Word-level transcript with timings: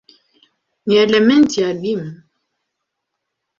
Ni 0.85 0.95
elementi 1.03 1.57
adimu. 1.69 2.09